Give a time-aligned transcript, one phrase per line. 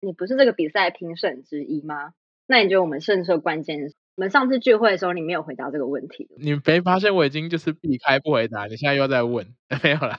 [0.00, 2.12] 你不是这个比赛评审之一吗？
[2.46, 3.94] 那你觉得我们胜出关键是？
[4.16, 6.28] 我们上次聚会的时候，你没有回答这个问题。
[6.40, 9.46] 你没发现我已经就是避开不回答，你现在又在问？
[9.82, 10.18] 没有啦。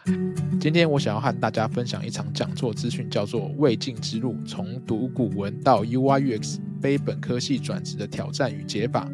[0.59, 9.05] 今天我想要和大家分享一场讲座资讯，叫做《未尽之路：从读古文到 UI UX 非本科系转职的挑战与解法》。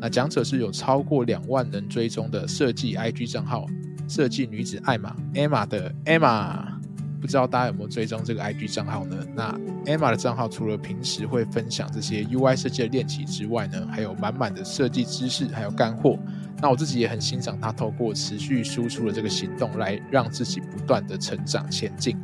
[0.00, 3.66] 那讲者是有超过两万人追踪的设计 IG 账号
[4.08, 6.79] “设计女子艾玛 ”Emma 的 Emma。
[7.20, 9.16] 不知道大家有没有追踪这个 IG 账号呢？
[9.34, 9.52] 那
[9.84, 16.18] Emma 的账号除了平时会分享这些 UI 设计的练习之外呢，还有满满的设计知识，还有干货。
[16.62, 22.16] 那我自己也很欣赏他透过持续输出的这个行动，来让自己不断的成长前进。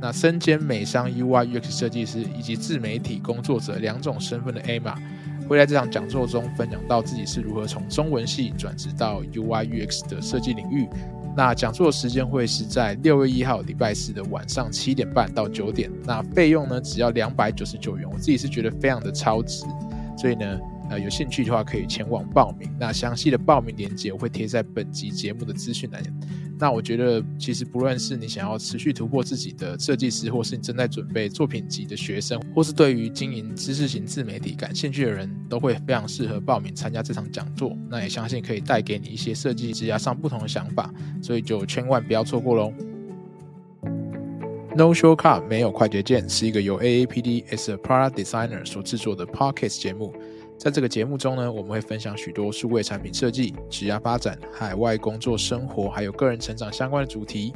[0.00, 4.94] 那身兼美商 UI UX 设计师以及自媒体工作者两种身份的 Emma，
[5.48, 10.88] 会在这场讲座中分享到自己是如何从中文系转职到 UI UX 的设计领域。
[11.36, 15.90] 那讲座时间会是在六月一号礼拜四的晚上七点半到九点。
[16.04, 19.64] 那费用呢，只要两百九十九元，我自己是觉得非常的超值，
[20.16, 20.58] 所以呢。
[20.88, 22.70] 呃，有兴趣的话可以前往报名。
[22.78, 26.02] 那详细的报名链接我会贴在本集节目的资讯栏。
[26.58, 37.76] 那我觉得，其实不论是你想要持续突破自己的设计师，或是你正在准备作品集的学生，或是对于经营知识型自媒体感兴趣的人，都会非常适合报名参加这场讲座。
[37.90, 42.72] 那也相信可以带给你一些设计职涯上不同的想法，所以就千万不要错过喽。
[44.74, 50.14] No Shortcut 没有快捷键是一个由 AAPD as a Product Designer 所制作的 Podcast 节目。
[50.58, 57.52] 在这个节目中呢，我们会分享许多数位产品设计、职业发展、海外工作生活，还有个人成长相关的主题。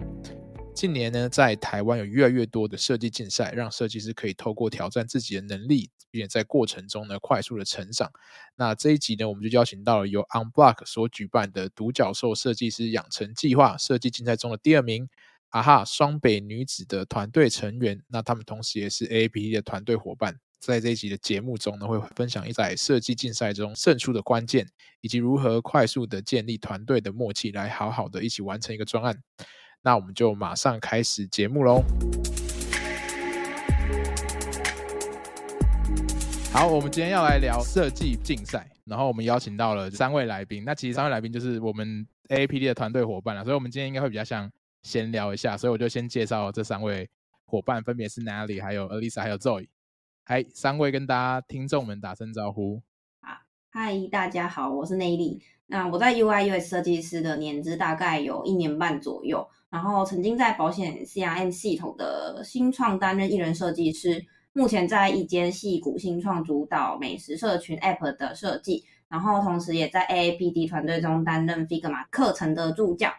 [0.75, 8.09] 近年呢，在台湾有越来越多的设计竞赛，让设计师可以透过挑战自己的能力，并且在过程中呢，快速的成长。
[8.55, 15.09] 那这一集呢，我们就邀请到了由 Unblock 所举办的独角兽设计师养成计划设计竞赛中的第二名
[15.51, 18.03] ，AHA 双北女子的团队成员。
[18.09, 20.39] 那他们同时也是 AAP 的团队伙伴。
[20.61, 24.69] 在这一集的节目中呢，会分享一在设计竞赛中胜出的关键，
[25.00, 29.18] 以及如何快速的建立团队的默契，来好好的一起完成一个专案。
[29.80, 31.83] 那我们就马上开始节目喽。
[36.52, 40.62] 好，我们今天要来聊设计竞赛，然后我们邀请到了三位来宾。
[40.67, 44.52] 那其实三位来宾就是我们 AAPD 的团队伙伴了，所以我们今天应该会比较像
[44.83, 47.08] 闲聊一下，所以我就先介绍这三位
[47.46, 49.67] 伙伴，分别是 Natalie、还有 Alyssa、还有 Zoe。
[50.30, 52.80] 嗨，三位跟大家听众们打声招呼。
[53.18, 55.42] 啊，嗨，大家好，我是内力。
[55.67, 73.11] 那我在 UI UX 设计师的年资大概有一年半左右，然后曾经在保险 CRM 系统的新创担任一人设计师，目前在一间系谷新创主导美食社群 App 的设计，然后同时也在 AAPD 团队中担任 Figma 课程的助教。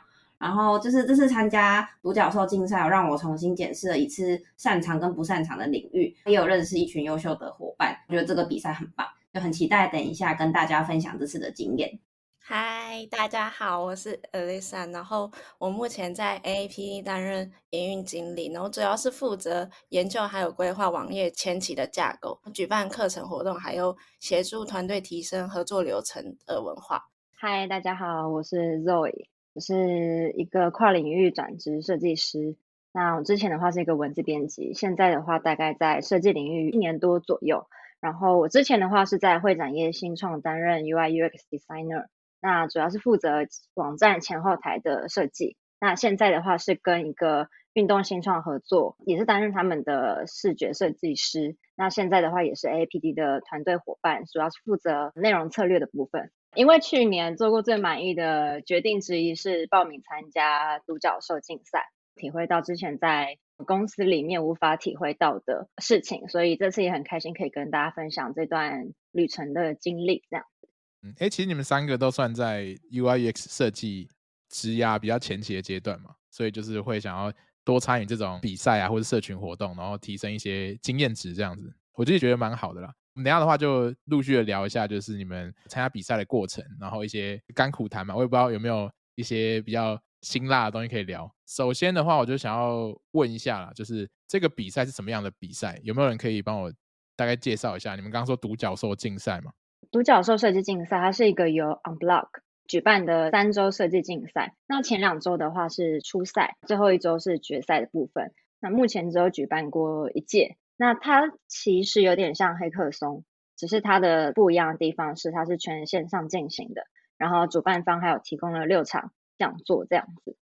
[0.41, 11.99] 然后就是这次参加独角兽竞赛，让我重新检视了一次擅长跟不擅长的领域，也有认识一群优秀的伙伴，我觉得这个比赛很棒，就很期待等一下跟大家分享这次的经验。
[12.43, 27.05] 嗨，大家好，我是 Alyssa，然后我目前在 AAPD 担任营运经理，然后主要是负责研究还有规划网页前期的架构，举办课程活动，还有协助团队提升合作流程的文化。
[27.35, 29.27] 嗨，大家好，我是 Zoe。
[29.53, 32.55] 我是一个跨领域转职设计师。
[32.93, 37.67] 那我之前的话是一个文字编辑，现在的话大概在设计领域一年多左右。
[37.99, 42.05] 然后我之前的话是在会展业新创担任 UI UX designer，
[42.41, 45.57] 那主要是负责网站前后台的设计。
[45.81, 51.57] 那现在的话是跟一个运动新创合作，也是担任他们的视觉设计师。
[51.75, 56.31] 那现在的话也是 APD 的团队伙伴，主要是负责内容策略的部分。
[56.55, 70.23] 因为去年做过最满意的决定之一是报名参加独角兽竞赛，体会到之前在公司里面无法体会到的事情，所以这次也很开心可以跟大家分享这段旅程的经历。
[70.29, 70.67] 这样子，
[71.03, 74.09] 嗯，哎，其实你们三个都算在 UI UX 设计
[74.49, 77.31] 职涯比较前期的阶段嘛，所以就是会想要
[77.63, 82.93] 多参与这种比赛啊，或者社群活动，然后提升一些经验值，这样子，我自己觉得蛮好的啦。
[83.13, 88.15] 我们等下的话就陆续的聊一下，就是你们参加比赛的过程，然后一些甘苦谈嘛。
[88.15, 91.29] 我也不知道有没有一些比较辛辣的东西可以聊。
[91.45, 95.77] 首先的话，我就想要问一下啦，就是这个比赛是什么样的比赛？
[95.83, 96.71] 有没有人可以帮我
[97.17, 97.95] 大概介绍一下？
[97.95, 99.51] 你们刚刚说独角兽竞赛嘛？
[99.91, 102.29] 独角兽设计竞赛，它是一个由 Unblock
[102.65, 104.55] 举办的三周设计竞赛。
[104.67, 108.31] 那前两周的话是初赛，最后一周是决赛的部分。
[108.61, 110.55] 那目前只有举办过一届。
[110.81, 113.23] 那它其实有点像黑客松，
[113.55, 116.87] 只是它的不一样的地方是它是全线上进行的，
[117.19, 120.35] 然后主办方还有提供了六场讲座这样子。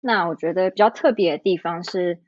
[0.00, 2.18] 那我觉得比较特别的地方是，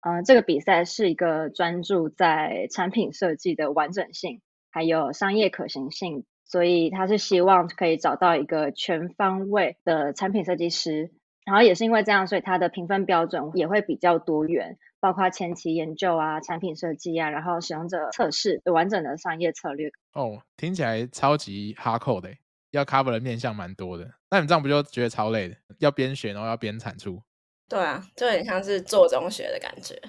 [0.00, 4.40] 呃，这个比赛是一个专注在产品设计的完整性，
[4.70, 11.10] 还有商业可行性，所以他是希望可以找到一个全方位的产品设计师。
[11.44, 19.90] 然后也是因为这样，所以它的评分标准也会比较多元，包括前期研究啊、产品设计啊，然后使用者测试完整的商业策略。
[20.12, 22.30] 哦，听起来超级 hardcore 的，
[22.70, 24.10] 要 cover 的面向蛮多的。
[24.30, 25.56] 那你这样不就觉得超累的？
[25.78, 27.22] 要边学，然后要边产出。
[27.68, 30.00] 对啊，就很像是做中学的感觉。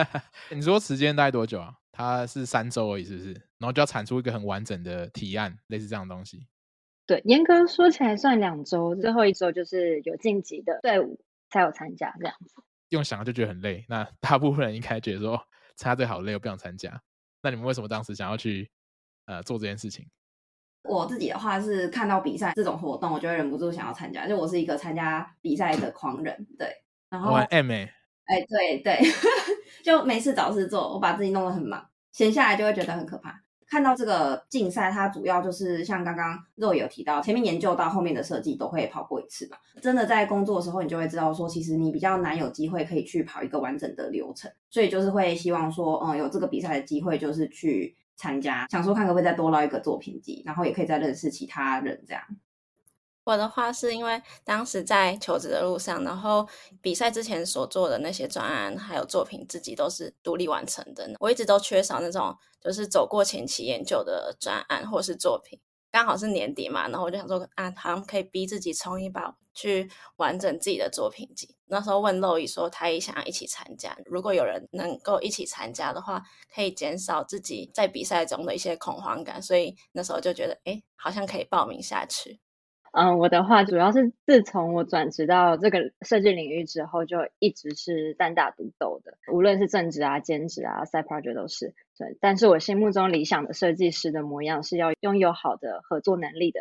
[0.54, 1.74] 你说时间大概多久啊？
[1.90, 3.32] 它是三周而已，是不是？
[3.58, 6.46] 然后就要产出一个很完整的提案，类似这样的东西。
[7.06, 12.54] 对，严格说起来算两周，最后一周就是有晋级的队伍才有参加这样子。
[12.90, 15.36] 用想就觉得很累，那 大部分人应该觉得说
[15.76, 17.00] 参加队好累，我不想参加。
[17.42, 18.70] 那你们为什么当时想要去
[19.26, 20.08] 呃做这件事情？
[20.82, 24.28] 我自己的话是看到比赛这种活动，我就会忍不住想要参加。
[24.28, 26.68] 就我是一个参加比赛的狂人，对。
[27.10, 27.76] 然后，我很 M 哎、
[28.26, 29.00] 欸欸，对对，
[29.84, 33.42] 就没事找事做，我把自己弄得很忙，闲下来就会觉得很可怕。
[33.68, 39.56] 看到这个竞赛，它主要就是像刚刚肉有提到，前面研究到后面的设计都会跑过一次嘛。
[39.82, 52.22] 真的在工作的时候，你就会知道说，其实你比较难有机会可以去跑一个完整的流程，所以就是会希望说，嗯，有这个比赛的机会，就是去参加，想说看可不可以再多捞一个作品集，然后也可以再认识其他人这样。
[53.26, 56.48] 我的话是因为当时在求职的路上，然后
[56.80, 61.10] 比赛之前所做的那些专案还有作品，自己都是独立完成的。
[61.18, 65.58] 我一直都缺少那种就是走过前期研究的专案或是作品。
[65.90, 71.56] 刚好是年底嘛，然后我就想说啊，好像可以逼自己冲一把，去完整自己的作品集。
[71.66, 73.96] 那时候问露伊说，他也想要一起参加。
[74.04, 76.22] 如果有人能够一起参加的话，
[76.54, 79.42] 可以减少自己在比赛中的一些恐慌感。
[79.42, 82.38] 所以那时候就觉得，哎，好像可以报名下去。
[82.98, 91.74] 嗯，我的话主要是自从我转职到这个设计领域之后，就一直是单打独斗的，无论是正职啊、兼职啊、side project 都是。
[91.98, 96.60] 对，但是我心目中理想的设计师的模样是要拥有好的合作能力的。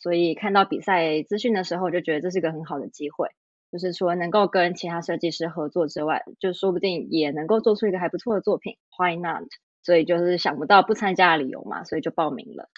[0.00, 3.28] 所以看到比赛资讯的时候，我就觉得这是个很好的机会，
[3.70, 8.76] 就是说能够跟其他设计师合作之外，就说不定也能够做出一个还不错的作品。
[8.98, 9.44] Why not？
[9.84, 12.68] 所以就是想不到不参加的理由嘛，所以就报名了。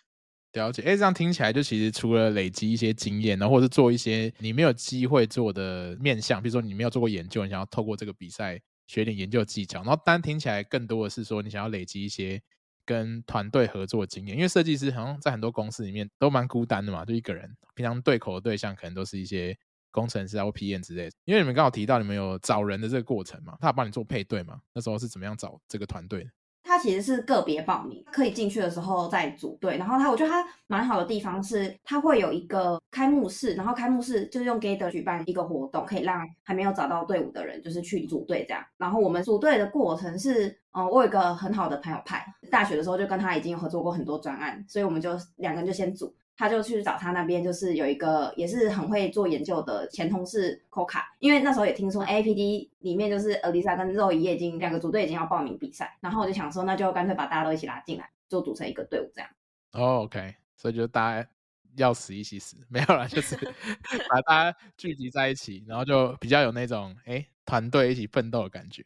[0.58, 12.40] 了解，哎，这样听起来就其实除了累积一些经验，然后或是做一些你没有机会做的面向，比如说你没有做过研究，你想要透过这个比赛学点研究技巧，然后单听起来更多的是说你想要累积一些
[12.84, 19.56] 跟团队合作经验，因为设计师好像在很多公司里面都蛮孤单的嘛，就一个人，平常对口的对象可能都是一些
[19.90, 21.12] 工程师啊或 PM 之类的。
[21.24, 24.58] 因为你们刚好提到你们有找人的这个过程嘛，他有帮你做配对嘛？
[24.72, 26.30] 那时候是怎么样找这个团队的？
[26.78, 29.76] 其实是个别报名，可以进去的时候再组队。
[29.76, 38.64] 然后它，我觉得它蛮好的地方是，它会有一个开幕式，然后开幕式就用 Gather 举办一个活动，可以让还没有找到队伍的人，就是去组队这样。
[38.76, 46.14] 然后我们组队的过程是，嗯，我有一个很好的朋友派，大学的时候就跟他已经合作过很多专案，所以我们就两个人就先组。
[46.38, 59.28] 他就去找他那边，就是有一个也是很会做研究的前同事 Coca，因为那时候也听说 AAPD 里面就是 Elisa 跟肉姨已经两个组队已经要报名比赛，然后我就想说，那就干脆把大家都一起拉进来，就组成一个队伍这样。
[59.72, 61.28] 哦、oh，OK，所以就大家
[61.76, 63.34] 要死一起死， 没有啦，就是
[64.08, 68.84] 把大家聚集在一起，然后就比较有那种哎团队一起奋斗的感觉。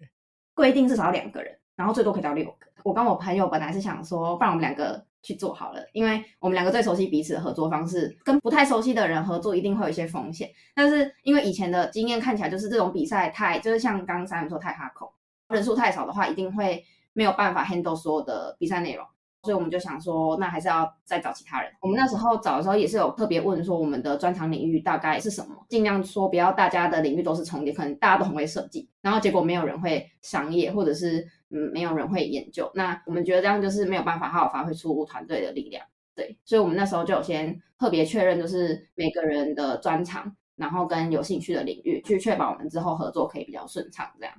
[0.54, 2.66] 规定至少两个人，然后最多可以到六个。
[2.84, 5.04] 我跟我朋友本来是想说，不然我们两个。
[5.24, 10.50] 去做好了，因为我们两个最熟悉彼此的合作方式，跟不太熟悉的人合作一定会有一些风险。
[10.74, 15.14] 但是因为以前的经验看起来，就是这种比赛太，就是像刚才说太哈口
[15.50, 19.06] 人数太少的话，一定会没有办法 handle 所有的比赛内容。
[19.42, 21.70] 所以我们就想说，那还是要再找其他人。
[21.80, 32.70] 我们那时候找的时候也是有特别问说，我们的专长领域大概是什么，尽量说不要大家的领域都是重叠，可能大家都很会设计，然后结果没有人会商业，或者是嗯没有人会研究。
[32.74, 35.84] 那我们觉得这样就是没有办法好好发挥出团队的力量。
[36.14, 44.06] 对，所以我们那时候就有先特别确认，就是每个人的专长，然后跟有兴趣的领域，去确保我们之后合作可以比较顺畅。
[44.20, 44.34] 这样。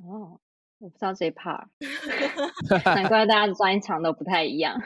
[0.83, 1.65] 我不知道这一 part，
[2.83, 4.77] 难怪大家的专长都不太一样。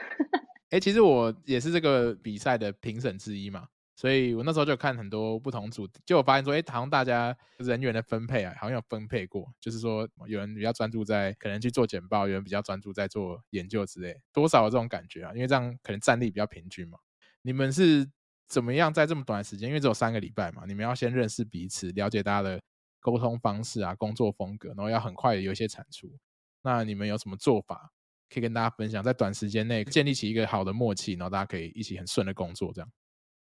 [0.70, 16.96] 哎、欸，其实我也是这个比赛的评审之一嘛，所以我那时候就看很多不同组，就我发现说，哎、欸，好像大家人员的分配啊，好像有分配过，就是说有人比较专注在可能去做简报，有人比较专注在做研究之类，多少有这种感觉啊，因为这样可能战力比较平均嘛。
[17.42, 18.08] 你们是
[18.46, 22.60] 怎么样在这么短的时间，因为只有三个礼拜嘛，你们要先认识彼此，了解大家的。
[23.00, 26.10] 沟通方式啊，工作风格，然后要很快的有一些产出。
[26.62, 27.92] 那你们有什么做法
[28.28, 32.92] 可以跟大家分享，在短时间内建立起一个好的默契，然后大家可以一起很顺的工作这样？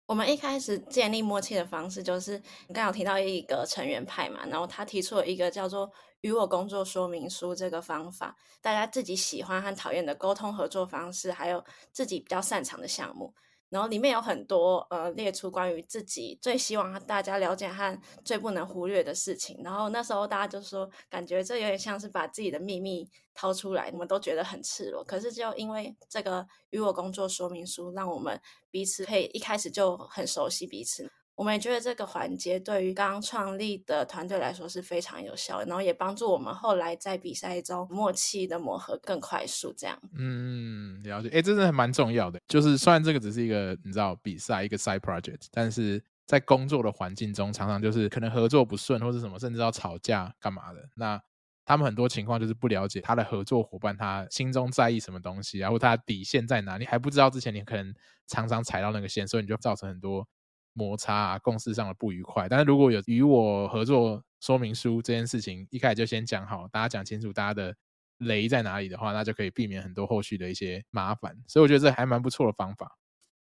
[0.08, 13.34] 我们一开始建立默契的方式，就是你刚有提到一个成员派嘛，然后他提出了一个叫做“与我工作说明书”这个方法，大家自己喜欢和讨厌的沟通合作方式，还有自己比较擅长的项目。
[13.72, 19.62] 然后里面有很多呃列出关于自己最希望大家了解和最不能忽略的事情。
[19.64, 25.02] 然后那时候大家就说，感觉这有点像是把自己的秘密掏出来，你们都觉得很赤裸。
[25.06, 31.10] 可是就因为这个与我工作说明书，让我们彼此可以一开始就很熟悉彼此。
[31.42, 39.74] 我们也觉得这个环节对于刚创立的团队来说是非常有效的，然后也帮助我们后来在比赛中默契的磨合更快速。
[39.76, 41.30] 这样，嗯，了解。
[41.30, 42.40] 哎，这是蛮重要的。
[42.48, 50.88] 就是虽然这个只是一个你知道比赛一个 side project，但是在工作的环境中，常常就是可能合作不顺或是什么，甚至要吵架干嘛的。
[50.96, 51.20] 那
[51.66, 57.92] 他们很多情况就是不了解他的合作伙伴，他心中在意什么东西，然后他底线在哪里，还不知道之前，你可能
[58.28, 60.28] 常常踩到那个线，所以你就造成很多。
[60.74, 62.48] 摩擦啊，共事上的不愉快。
[62.50, 67.76] 但是如果有与我合作说明书这件事情，一开始就先讲好，大家讲清楚大家的
[68.20, 71.36] 雷在哪里的话，那就可以避免很多后续的一些麻烦。
[71.48, 72.98] 所以我觉得这还蛮不错的方法。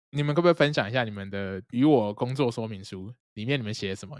[0.09, 4.17] 你们可不可以分享一下你们的与我工作说明书里面你们写什么？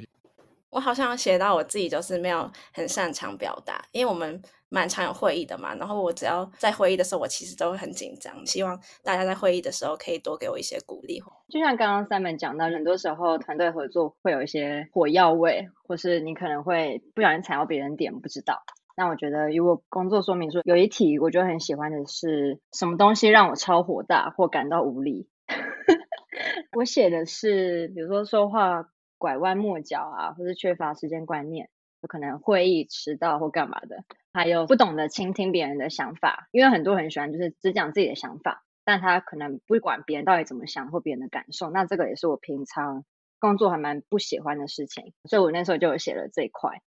[0.69, 4.41] 我好像写到我自己就是没有很擅长表达，因为我们
[4.71, 5.75] 蛮常有会议的嘛。
[5.75, 8.43] 然后我只要在会议的时候，我其实都会很紧张。
[8.45, 11.21] 希望大家在会议的时候可以多给我一些鼓励。
[11.49, 18.63] 就像刚刚 Simon 讲到，很多时候团队合作会有一些火药味，或是你可能会不小心踩到别人点，不知道。
[18.95, 25.27] 那我觉得，如果工作说明书有一题，我就很喜欢的是什么东西让我超火大或感到无力。
[26.75, 28.89] 我写的是，比如说说话。
[29.21, 31.69] 拐弯抹角啊，或是缺乏时间观念，
[32.01, 43.03] 有可能会议迟到或干嘛的，还有不懂得倾听别人的想法，因为很多人喜欢就是只讲自己的想法，但他可能不管别人到底怎么想或别人的感受，那这个也是我平常
[43.39, 46.81] 工作还蛮不喜欢的事情，所以我那时候就有写了这一块。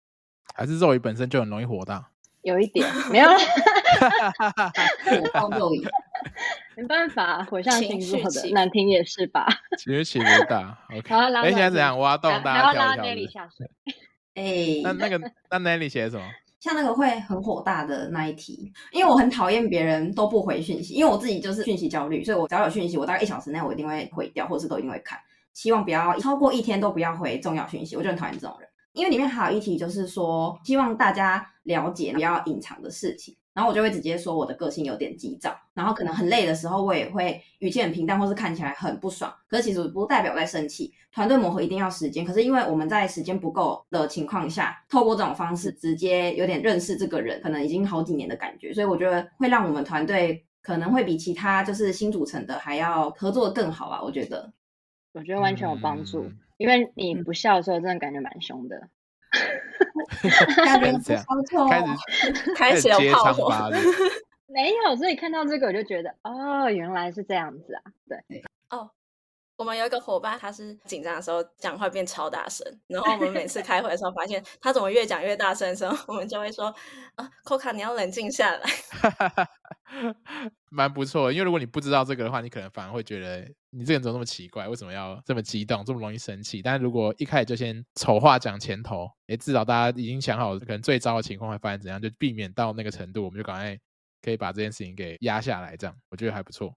[0.56, 2.10] 还是肉鱼本身就很容易火大，
[2.42, 3.38] 有一点没有了，
[6.76, 9.48] 没办法，火象星座的难听也是吧？
[9.78, 10.78] 情绪起不大。
[10.96, 11.98] OK，哎，现在怎样？
[12.00, 13.44] 挖洞，大家跳一跳。
[13.44, 13.70] 下水。
[14.36, 16.26] 哎，那那个，那 Nelly 写什么？
[16.64, 25.20] 像那个会很火大的那一题，因为我很讨厌别人都不回讯息，因为我自己就是讯息焦虑，所以我只要有讯息，我大概一小时内我一定会回掉，或是都一定会看。
[25.54, 28.70] 希望不要超过一天都不要回重要讯息，我就很讨厌这种人。
[28.94, 33.36] 因为里面还有一题就是说，希望大家了解不要隐藏的事情。
[33.54, 39.34] 然后我就会直接说我的个性有点急躁，然后可能很累的时候，我也会语气很平淡，或是看起来很不爽。
[39.48, 40.94] 可是其实不代表在生气。
[41.12, 54.02] 团队磨合一定要时间，可是因为我们在时间不够的情况下，透过这种方式直接有点认识这个人，可能已经好几年的感觉，所以我觉得会让我们团队可能会比其他就是新组成的还要合作得更好吧。
[54.02, 54.52] 我觉得，
[55.14, 58.90] 我觉得完全有帮助，嗯、因为你不笑的时候，真的感觉蛮凶的。
[60.56, 61.18] 开始
[62.56, 63.52] 开始有炮火，
[64.48, 68.92] 没有，所以看到这个我就觉得，哦，原来是这样子啊，对，哦，
[69.56, 76.74] 我们有一个伙伴，他是紧张的时候讲话变超大声，然后我们每次开会的时候发现 他怎么越讲越大声的时候，我们就会说，
[77.16, 78.62] 啊，Coca，你要冷静下来。
[80.72, 86.64] 蛮不错，因为如果你不知道这个的话，你可能反而会觉得你这个人怎么那么奇怪，为什么要这么激动，这么容易生气？
[86.64, 93.78] 但是如果一开始就先丑话讲前头，诶，至少大家已经想好可能最糟的情况会发生怎样，就避免到那个程度，我们就赶快
[94.24, 96.74] 可以把这件事情给压下来，这样我觉得还不错。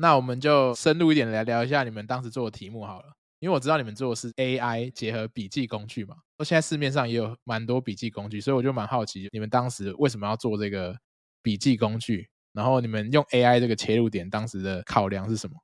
[0.00, 3.06] 那我们就深入一点来聊一下你们当时做的题目好了，
[3.40, 6.14] 因为我知道你们做的是 AI 结合笔记工具嘛，
[6.44, 10.96] 现在市面上也有蛮多笔记工具，所以我就蛮好奇你们当时为什么要做这个
[11.42, 12.28] 笔记工具？
[12.52, 15.56] 然后你们用 AI 这个切入点，当时的考量是什么？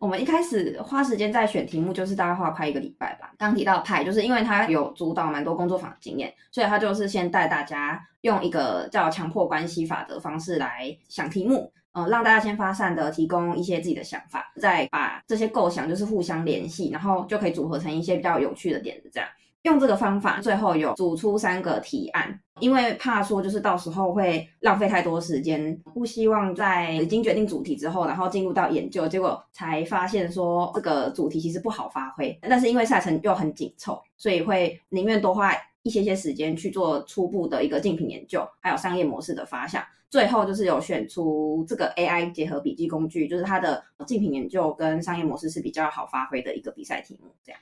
[0.00, 3.32] 我们一开始花时间在选题目，就是大概花快一个礼拜吧。
[3.36, 19.28] 刚提到派，就是因为他有主导蛮多工作坊的经验，所以他就是先带大家用一个叫强迫关系法的方式来想题目，呃，让大家先发散的提供一些自己的想法，再把这些构想就是互相联系，然后就可以组合成一些比较有趣的点子，这样。
[19.62, 32.38] 用这个方法，最后有组出三个提案，因为怕说就是到时候会浪费太多时间，不希望在已经决定主题之后，然后进入到研究，结果才发现说这个主题其实不好发挥。
[32.42, 35.52] 但是因为赛程又很紧凑，所以会宁愿多花
[35.88, 39.82] 一些些时间去做初步的一个竞品研究，还有商业模式的发想。
[40.10, 47.60] 最后就是有选出这个 AI 结合笔记工具，就是它的竞品研究跟商业模式是比较好发挥的一个比赛题目，这样。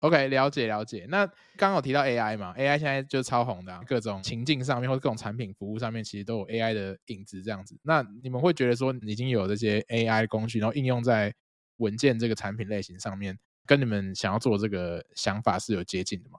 [0.00, 1.06] OK，了解了解。
[1.08, 7.78] 那刚刚有提到 AI 嘛，AI 现在就超红的，各种情境上面或者各种产品服务上面，其实都有 AI 的影子这样子。
[7.82, 11.34] 那你们会觉得说，已经有这些 AI 工具，然后应用在
[11.76, 16.38] 文件这个产品类型上面，跟你们想要做这个想法是有接近的吗？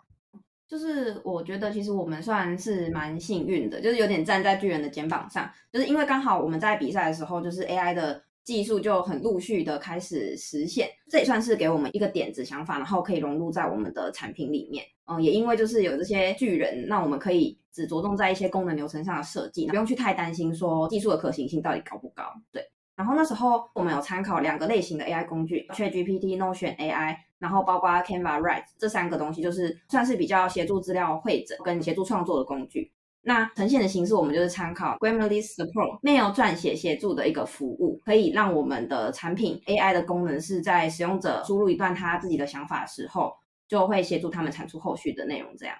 [0.71, 8.23] 就是我觉得其实我们算是蛮幸运的，就是有点站在巨人的肩膀上，就是因为刚好我们在比赛的时候，就是 AI 的。
[8.43, 14.83] 技术就很陆续的开始实现，这也算是给我们一个点子想法，然后可以融入在我们的产品里面。
[15.05, 22.23] 嗯，也因为就是有这些巨人，那我们可以只着重在一些功能流程上的设计，不用去太担心说技术的可行性到底高不高。
[22.51, 22.65] 对，
[23.01, 32.91] 然后那时候我们有参考两个类型的 AI 工具，ChatGPT、Notion AI，然后包括 Canva、Write 这三个东西，就是算是比较协助资料汇整跟协助创作的工具。
[33.23, 43.33] 那呈现的形式，我们就是参考 Grammarly Support Mail 撰写协助的一个服务，可以让我们的产品 AI 的功能是在使用者输入一段他自己的想法时候，
[43.67, 45.57] 就会协助他们产出后续的内容。
[45.57, 45.75] 这样。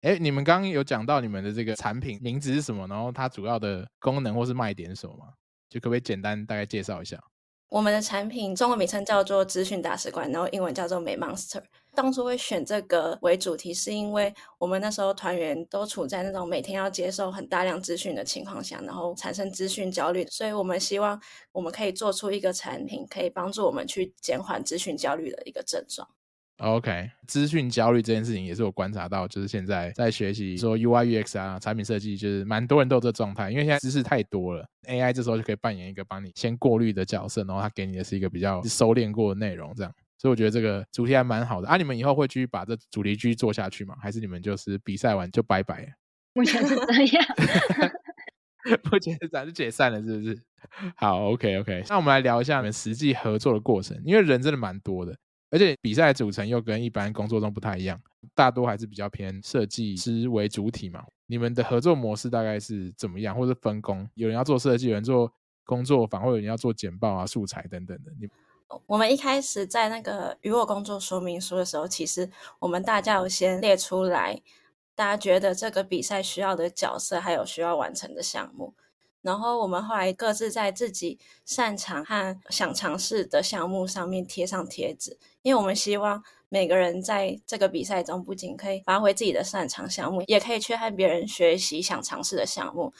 [0.00, 2.86] 哎，你们刚刚有讲到你们的这个产品名字是什么？
[2.86, 5.26] 然后它主要的功能或是卖点是什么吗？
[5.68, 7.22] 就可不可以简单大概介绍一下？
[7.70, 11.62] 我们的产品中文名称叫做资讯大使馆，然后英文叫做 My Monster。
[11.94, 21.20] 当初会选这个为主题，是因为我们那时候团员都处在那种每天要接受很大量资讯的情况下，然后产生资讯焦虑，所以我们希望
[21.52, 26.08] 我们可以做出一个产品，可以帮助我们去减缓资讯焦虑的一个症状。
[26.58, 41.68] OK，资讯焦虑这件事情也是我观察到，就是现在在学习说 UI UX 啊，产品设计，就是蛮多人都有这个状态，因为现在知识太多了，AI 这时候就可以扮演一个帮你先过滤的角色，然后它给你的是一个比较收敛过的内容，这样，所以我觉得这个主题还蛮好的。
[41.68, 43.94] 啊，你们以后会继续把这主题继续做下去吗？
[44.02, 45.94] 还是你们就是比赛完就拜拜？
[46.34, 47.24] 目前是这样，
[48.90, 50.42] 目前是咱就解散了，是不是？
[50.98, 55.16] 好，OK OK，那我们来聊一下你们实际合作的过程，因为人真的蛮多的。
[55.50, 58.00] 而且比赛组成又跟一般工作中不太一样，
[58.34, 61.02] 大多还是比较偏设计师为主体嘛。
[61.26, 64.08] 你们的合作模式大概是怎么样，或者分工？
[64.14, 65.32] 有人要做设计，有人做
[65.64, 68.12] 工作坊，或有人要做简报啊、素材等等的。
[68.20, 68.28] 你
[68.86, 74.42] 我们一开始在那个与我工作说明书的时候，其实我们大家有先列出来，
[74.94, 78.74] 大家觉得这个比赛需要的角色，还有需要完成的项目。
[79.22, 92.92] 然后我们后来各自在自己擅长和想尝试的项目上面贴上贴纸，因为我们希望每个人在这个比赛中不仅可以发挥自己的擅长项目，也可以去和别人学习想尝试的项目。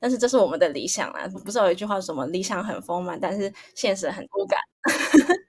[0.00, 4.58] 但是这是我们的理想啦，不是有一句话什么理想很丰满，但是现实很骨感。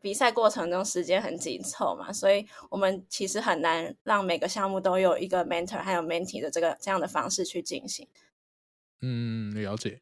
[0.00, 8.06] 比赛过程中时间很紧凑嘛，所以我们其实很难让每个项目都有一个 mentor 还有 mentee 的这个这样的方式去进行。
[9.02, 10.00] 嗯，了解。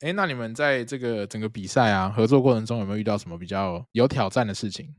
[0.00, 4.94] 哎，那你们在这个整个比赛啊合作过程中有没有遇到什么比较有挑战的事情？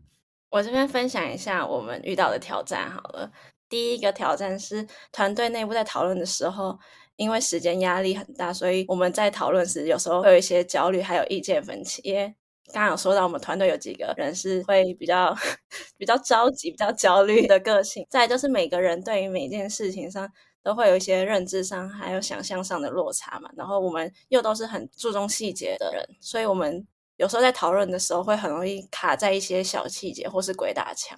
[0.50, 3.32] 我这边分享一下我们遇到的挑战好了。
[3.70, 6.80] 第一个挑战是团队内部在讨论的时候，
[7.16, 12.02] 因为时间压力很大，所以我们在讨论时有时候会有一些焦虑，还有意见分歧。
[12.04, 12.34] 因为
[12.74, 15.36] 刚刚有说到我们团队有几个人是会比较
[15.98, 18.04] 比较着急、比较焦虑的个性。
[18.10, 20.28] 再就是每个人对于每件事情上。
[20.64, 31.18] 都会有一些认知上还有想象上的落差嘛，然后我们又都是很注重细节的人，所以我们有时候在讨论的时候会很容易卡在一些小细节或是鬼打墙。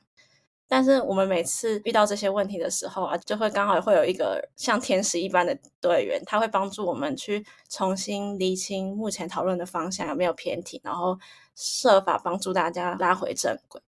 [0.72, 11.18] 但是我们每次遇到这些问题的时候啊，就会刚好会有一个像天使一般的队员，他会帮助我们去重新厘清目前讨论的方向有没有偏题，然后
[11.56, 13.82] 设法帮助大家拉回正轨。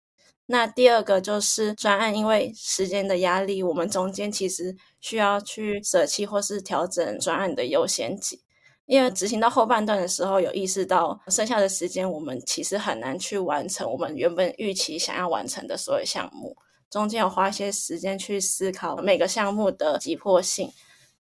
[0.51, 8.41] 那第二个就是专案，因为时间的压力，我们中间其实需要去舍弃或是调整专案的优先级，
[8.87, 16.57] 因为执行到后半段的时候，有意识到剩下的时间我们其实很难去完成我们原本预期想要完成的所有项目，
[16.89, 20.71] 中间有花一些时间去思考每个项目的急迫性，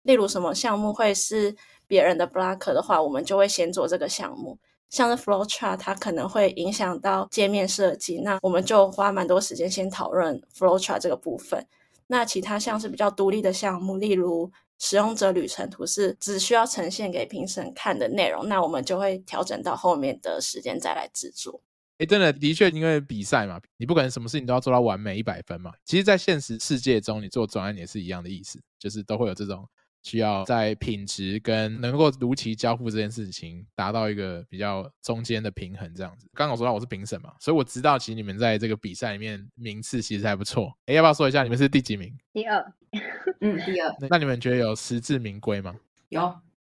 [0.01, 1.55] 例如什么项目会是
[1.87, 4.59] 别人的 block 的话，我们就会先做这个项目。
[4.89, 11.65] 像是 flow chart，它可能会影响到界面设计，那我们就花蛮多时间先讨论 flow chart 这个部分。
[12.07, 21.61] 那其他像是比较独立的项目，例如使用者旅程图是只需要呈现给评审看的内容，那我们就会调整到后面的时间再来制作。
[21.97, 25.71] 诶，真的，的确，因为比赛嘛，你不可能什么事情都要做到完美一百分嘛。
[25.85, 29.65] 其实，在现实世界中，你做专案也是一样的意思，就是都会有这种。
[30.05, 36.27] 需要在品质跟能够如期交付这件事情达到一个比较中间的平衡，这样子。
[36.35, 40.71] 刚刚我说到我是评审嘛，所以我知道其实你们在这个比赛里面名次其实还不错。
[40.85, 42.15] 哎，要不要说一下你们是第几名？
[42.31, 42.63] 第二。
[43.41, 43.91] 嗯，第二。
[44.07, 45.75] 那你们觉得有实至名归吗？
[46.09, 46.21] 有，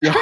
[0.01, 0.11] 有。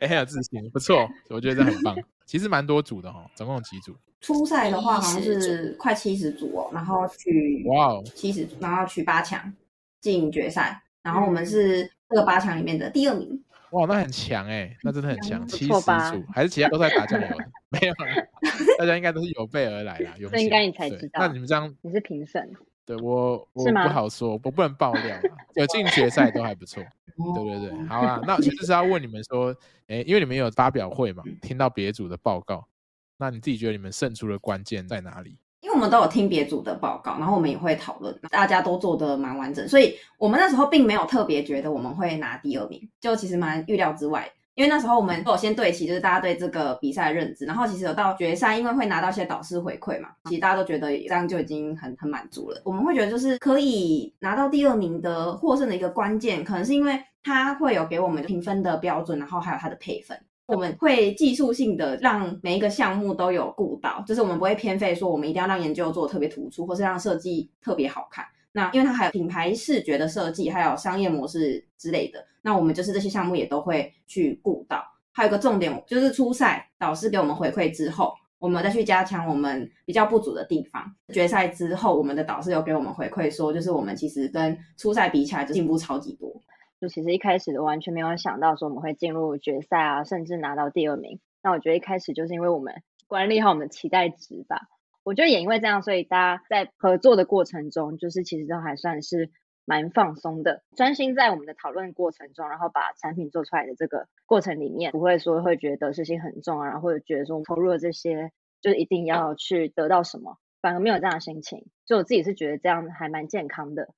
[0.00, 1.96] 哎，很有自信，不错，我觉得这很棒。
[2.26, 3.96] 其实蛮多组的哈，总共有几组？
[4.20, 9.54] 初赛的话好像是快七十组哦，然后去哇哦七十组，然后去八强。
[10.12, 13.42] 进决赛，然后我们是这个八强里面的第二名。
[13.70, 17.36] 哇，那很强哎、欸，那真的很强，七十组还是其他都在打酱油的？
[17.70, 18.26] 没有啦，
[18.78, 20.14] 大家应该都是有备而来啦。
[20.18, 21.20] 有 这应该你才知道。
[21.20, 22.52] 那你们这样，你是评审？
[22.84, 25.18] 对我，我不好说，我不能爆料。
[25.54, 26.84] 有进决赛都还不错。
[27.34, 29.50] 对对对，好啊，那其实是要问你们说，
[29.86, 32.68] 哎、欸，因为你们有发表会嘛，听到别组的报告，
[33.16, 35.38] 那你自己觉得你们胜出的关键在哪里？
[35.64, 44.30] 因为我们都有听别组的报告，然后我们也会讨论，大家都做得蛮完整，所以我们那时候并没有特别觉得我们会拿第二名，就其实蛮预料之外。
[44.56, 52.60] 因为那时候我们都有先对齐，就是大家对这个比赛的认知，然后其实有到决赛，因为会拿到一些导师回馈嘛，其实大家都觉得这样就已经很很满足了。
[52.62, 60.16] 我们会觉得就是可以拿到第二名的获胜的一个关键，可能是因为它会有给我们评分的标准，然后还有它的配分。
[60.46, 68.24] 我们会技术性的让每一个项目都有顾到，就是我们不会偏废，说我们一定要让研究做得特别突出，或是让设计特别好看。
[68.52, 74.84] 那因为它还有品牌视觉的设计，还有商业模式之类的，那我们就是这些项目也都会去顾到。
[75.10, 80.84] 还有个重点就是初赛导师给我们回馈之后，我们再去加强我们比较不足的地方。
[81.12, 86.23] 决赛之后，我们的导师有给我们回馈说，就是我们其实跟初赛比起来就进步超级多。
[86.84, 91.18] 就其实一开始完全没有想到说我们会进入决赛啊，甚至拿到第二名。
[91.42, 92.74] 那我觉得一开始就是因为我们
[93.06, 94.68] 管理好我们的期待值吧。
[95.02, 99.30] 我觉得也因为这样，所以大家在合作的过程中，就是其实都还算是
[99.64, 111.64] 蛮放松的，专心在我们的讨论过程中，然后把产品做出来的这个过程里面，不会说会觉得事情很重啊，然后或者觉得说我们投入了这些就一定要去得到什么，反而没有这样的心情。
[111.86, 113.88] 就我自己是觉得这样还蛮健康的。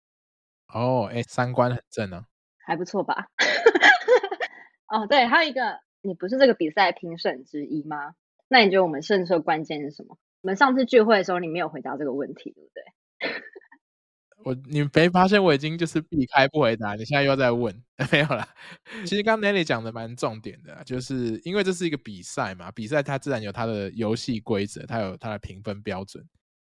[0.73, 2.27] 哦，哎，三观很正啊。
[2.67, 3.29] 还不错吧？
[4.89, 8.15] 哦，对，还有一个，你不是这个比赛评审之一吗？
[8.49, 10.19] 那你觉得我们胜出的关键是什么？
[10.43, 12.83] 我们上次聚会的时候，你没有回答这个问题，对不对？
[14.45, 17.75] 我你没发现我已经就是避开不回答，你现在又在问，
[18.13, 18.47] 没有啦。
[19.05, 26.25] 其实刚刚 Nelly 讲的蛮重点的，就是因为这是一个比赛嘛，比赛它自然有它的游戏规则，它有它的评分标准。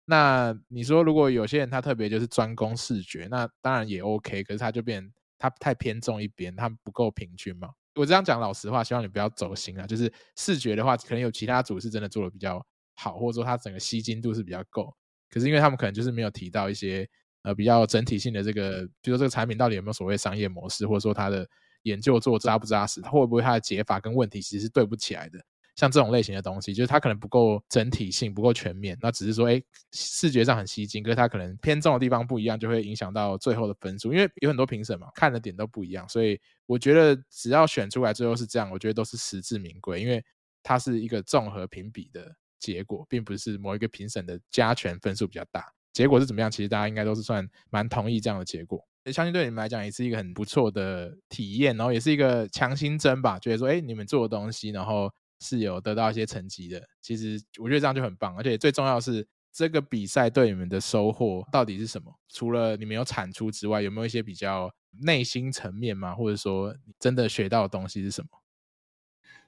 [0.07, 5.13] 那你说如果有些人他特别就是专攻视觉，那当然也 OK，可是他就变。
[5.38, 7.70] 他太偏重一边，他不够平均嘛。
[7.94, 9.87] 我这样讲老实话，希望你不要走心啊。
[9.87, 14.94] 就是视觉的话，可能有其他组是真的做的比较好，或者说它整个吸睛度是比较够。
[15.31, 17.09] 可是因为他们可能就是没有提到一些
[17.42, 21.48] 呃比较整体性的这个，比如说这个产品到底有没有所谓商业模式，或者说它的
[21.83, 25.38] 研究做扎不扎实，它会不会它的解法跟问题其实是对不起来的。
[25.79, 28.99] 像这种类型的东西，就是它可能不够整体性，不够全面。
[29.01, 29.62] 那只是说，哎，
[29.93, 34.12] 视觉上很吸睛，可是它可能偏重的地方不一样，就会影响到最后的分数。
[34.12, 36.37] 因为有很多评审嘛，看的点都不一样，所以
[36.67, 40.21] 我觉得只要选出来最后是这样，我觉得都是实至名归，因为
[40.64, 45.64] 它是一个综合评比的结果，并不是某一个评审的加权分数比较大。
[45.93, 46.51] 结果是怎么样？
[46.51, 48.85] 其实大家应该都是算蛮同意这样的结果。
[49.12, 55.09] 相信对你们来讲也是一个很不错的体验，然后也是一个强心针吧，觉得说，哎，你们做的东西，然后。
[55.40, 62.12] 是有得到一些成绩的，其实我觉得这样就很棒，而且最重要的是这个比赛对你们的收获到底是什么？
[62.29, 64.70] 除了你们有产出之外，有没有一些比较
[65.03, 66.14] 内心层面吗？
[66.14, 68.29] 或者说真的学到的东西是什么？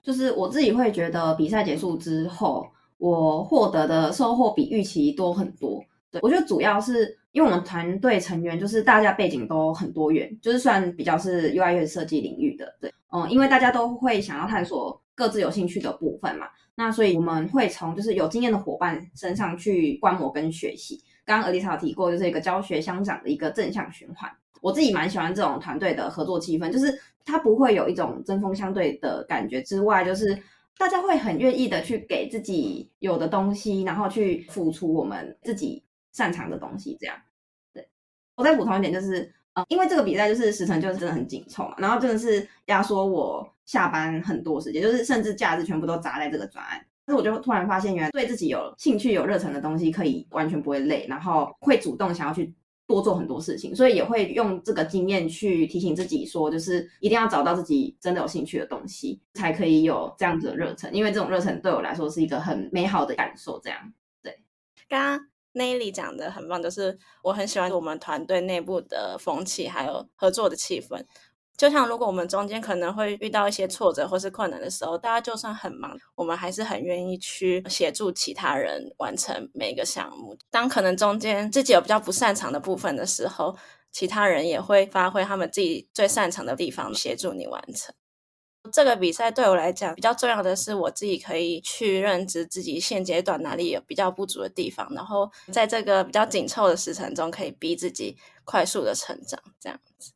[0.03, 5.85] 就是我自己会觉得比赛结束之后，我获得的收获比预期多很多。
[6.11, 15.00] 对，我觉得主要是因为我们团队成员就是大家背景都很多元，就是算比较是 UI/UX 设计领域的，对，嗯，因为大家都会想要探索。
[15.20, 20.98] 各自有兴趣的部分嘛，那所以我们会从就是有经验的伙伴身上去观摩跟学习。
[21.26, 24.30] 刚刚 Alyssa 提过，就是一个教学相长的一个正向循环。
[24.62, 30.42] 我自己蛮喜欢这种团队的合作气氛，就是它不会有一种针锋相对的感觉之外，就是
[30.78, 36.96] 大家会很愿意的去给自己有的东西，然后去付出我们自己擅长的东西。
[36.98, 37.14] 这样，
[37.74, 37.87] 对，
[38.37, 39.30] 我再补充一点就是。
[39.52, 46.85] 呃，因为这个比赛就是时程就是真的很紧凑嘛，然后真的是压缩我下班很多时间，就是甚至假日全部都砸在这个专案。
[47.06, 52.52] 但是我就突然发现，原来对自己有兴趣、有热忱的东西，可以完全不会累，然后会主动想要去
[52.88, 60.92] 多做很多事情，所以也会用这个经验去提醒自己说，就是一定要找到自己真的有兴趣的东西，才可以有这样子的热忱。
[60.92, 63.61] 因为这种热忱对我来说是一个很美好的感受。
[63.62, 64.37] 这样，对，
[64.88, 65.30] 刚刚。
[65.52, 71.04] Nelly 讲的很棒，就是我很喜欢我们团队内部的风气，还有合作的气氛。
[71.61, 80.35] 就像如果我们中间可能会遇到一些挫折或是困难的时候，大家就算很忙，我们还是很愿意去协助其他人完成每一个项目。
[80.51, 83.55] 当可能中间自己有比较不擅长的部分的时候，
[83.92, 87.94] 其他人也会发挥他们自己最擅长的地方，协助你完成。
[88.73, 100.12] 这个比赛对我来讲比较重要的是，我自己可以去认知自己现阶段哪里有比较不足的地方，然后在这个比较紧凑的时程中，可以逼自己快速的成长，这样子。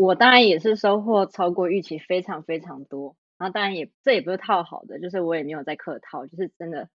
[0.00, 3.16] 我当然也是收获超过预期，非常非常多。
[3.36, 6.88] 然后当然也这也不是套好的，就是我也没有在客套，就是真的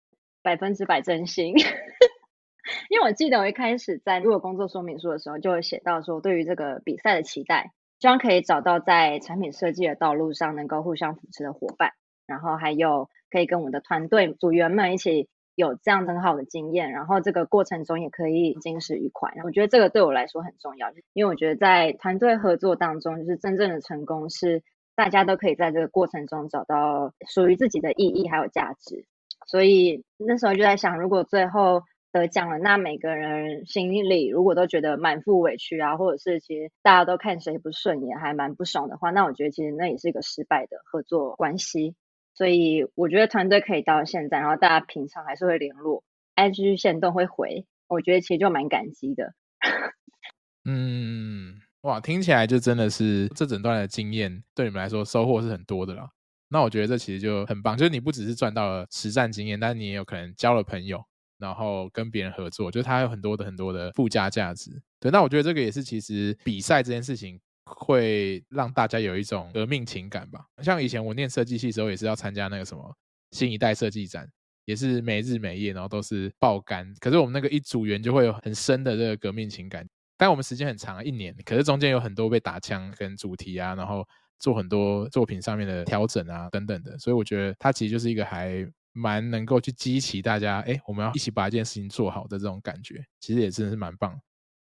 [0.41, 1.53] 百分之百真心。
[2.89, 11.91] 因为我记得我一开始在录工作说明书的时候，就会写到说，对于这个比赛的期待，希望可以找到在产品设计的道路上能够互相扶持的伙伴，
[12.25, 19.31] 然后还有可以跟我们的团队组员们一起有这样很好的经验，然后这个过程中也可以精实愉快。
[19.43, 24.63] 我觉得这个对我来说很重要，因为我觉得在团队合作当中，就是真正的成功是
[24.95, 29.05] 大家都可以在这个过程中找到属于自己的意义还有价值。
[29.45, 41.95] 所以那时候就在想，如果最后得奖了，那每个人心里如果都觉得满腹委屈啊，或者是其实大家都看谁不顺眼，还蛮不爽的话，那我觉得其实那也是一个失败的合作关系。
[42.35, 46.03] 所以我觉得团队可以到现在，然后大家平常还是会联络
[46.35, 49.33] ，IG 线动会回，我觉得其实就蛮感激的。
[50.65, 56.09] 嗯，哇，听起来就真的是这整段的经验对你们来说收获是很多的啦。
[56.49, 61.03] 那我觉得这其实就很棒，就是你不只是赚到了实战经验，但是你也有可能交了朋友，
[61.37, 64.81] 然后跟别人合作，就是它有很多的很多的附加价值。
[64.99, 67.39] 对，那我觉得这个也是其实比赛这件事情。
[67.75, 70.45] 会让大家有一种革命情感吧。
[70.61, 72.95] 像以前我念设计系时候，也是要参加那个什么
[73.31, 74.27] 新一代设计展，
[74.65, 76.93] 也是没日没夜，然后都是爆肝。
[76.99, 79.87] 可是我们那个一组员就会有很深的这个革命情感。
[80.15, 84.07] 但我们时间很长，一年，可是中间有很多被打枪跟主题啊，然后
[84.39, 86.97] 做很多作品上面的调整啊等等的。
[86.99, 94.17] 所以我觉得它其实就是一个还蛮能够去激起大家，哎，我们要一起把一件事情做好的这种感觉，其实也真的是蛮棒。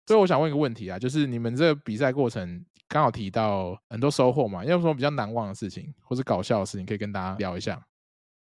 [0.08, 2.65] 所以我想问一个问题啊，就是你们这个比赛过程。
[2.89, 7.86] 刚好提到很多收获嘛，有什么比较难忘的事情，或是搞笑的事情，可以跟大家聊一下。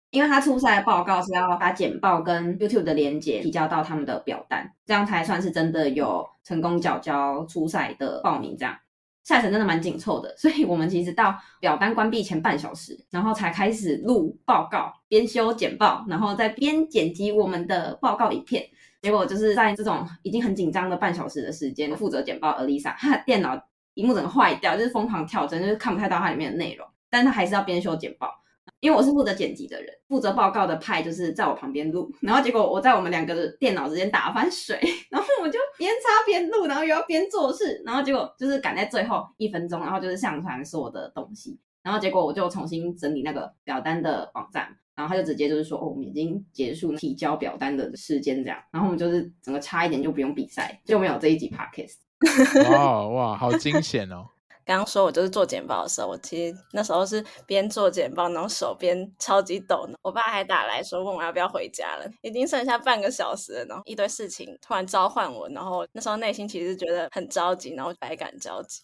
[0.09, 8.57] 因为他初赛的报告是要把简报跟 YouTube 的连接提交到他们的表单，这样才算是真的有成功缴交初赛的报名。
[8.57, 8.75] 这样
[9.23, 18.67] 赛程真的蛮紧凑的，所以我们其实到表单关闭前半小时，然后才开始录报告，边修简报，然后再边剪辑我们的报告影片。
[19.03, 23.61] 结果就是在这种已经很紧张的半小时的时间，负责简报 Alisa，她的电脑。
[23.95, 26.89] 屏幕整个坏掉，就是疯狂跳帧，就是看不太到它里面的内容。
[27.11, 28.33] 但是他还是要边修简报，
[28.81, 32.11] 因为我是负责剪辑的人，负责报告的派就是在我旁边录。
[32.23, 34.81] 然后结果我在我们两个的电脑之间打翻水，
[35.13, 41.61] 然后我就边擦边录，然后又要边做事，然后结果就是赶在最后一分钟，然后就是上传所有的东西。
[41.83, 48.63] 然后结果我就重新整理那个表单的网站，然后他就直接就是说，哦，我们已经结束提交表单的时间这样。
[48.71, 51.97] 然后我们就是整个差一点就不用比赛，就没有这一集 Podcast。
[52.71, 54.29] 哇哇，好惊险哦！
[54.65, 59.89] 刚刚说我就是做简报的时候，我其实那时候是边做简报，然后手边超级抖。
[60.03, 68.83] 我爸还打来说问我要不要回家了，已经剩下半个小时了，然后一堆事情突然召唤我，然后那时候内心其实觉得很着急，然后百感交集。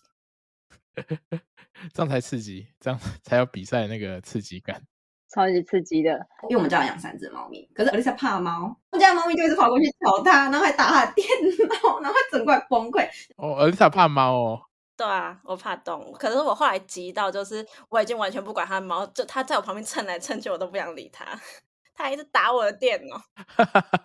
[1.95, 4.83] 这样才刺激，这样才有比赛那个刺激感。
[5.29, 11.27] 超级刺激的，因为我们家养三只猫咪，可是 Alisa 怕猫，我们家的猫咪就一直跑过去挑它，然后还打它的电
[11.69, 13.07] 脑，然后整块崩溃。
[13.37, 14.63] 哦，Alisa 怕猫哦。
[14.97, 21.25] 对啊，我怕动物，可是我后来急到就是我已经完全不管它的猫，就它在我旁边蹭来蹭去，我都不想理它，
[21.95, 23.17] 它还一直打我的电脑。
[23.35, 24.05] 哈哈哈。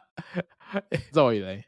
[1.12, 1.66] Zoe 嘞？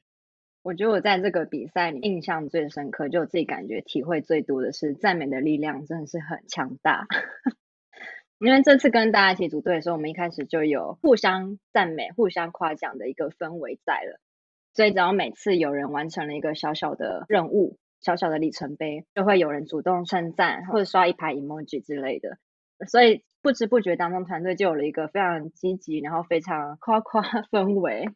[0.62, 7.06] 我觉得我在这个比赛里印象最深刻，就我自己感觉体会最多的是赞美的力量真的是很强大。
[8.40, 14.20] 因为这次跟大家一起组队的时候，我们一开始就有互相赞美、互相夸奖的一个氛围在了，
[14.74, 22.38] 所以只要每次有人完成了一个小小的任务、小小的里程碑，就会有人主动称赞或者刷一排 emoji 之类的，
[22.88, 27.22] 所以不知不觉当中，团队就有了一个非常积极、然后非常夸夸
[27.52, 28.10] 氛围。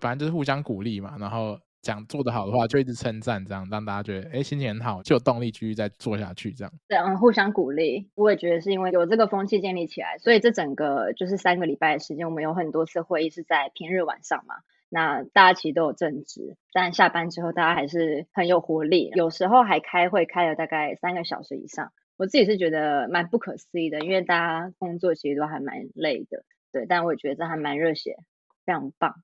[0.00, 1.58] 反正就是互相鼓励嘛，然后。
[1.82, 6.52] 讲做得好的话，就一直称赞，这样让大家觉得哎，心情很好，就有动力继续再做下去。
[6.52, 8.08] 这样对，嗯，互相鼓励。
[8.14, 14.54] 我也觉得是因为有这个风气建立起来，所以这整个就是三个礼拜的时间，我们有很多次会议是在平日晚上嘛。
[14.88, 21.92] 那大家其实都有正职，但下班之后大家还是很有活力，有时候还开会开了大概三个小时以上。
[22.18, 26.86] 我自己是觉得蛮不可思议的，因为大家工作其实都还蛮累的，对。
[26.86, 28.16] 但我也觉得这还蛮热血，
[28.64, 29.14] 非常棒。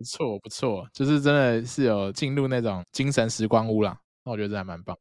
[0.00, 3.94] 不错不错，就是真的是有进入那种精神时光屋啦。
[4.24, 4.96] 那我觉得这还蛮棒。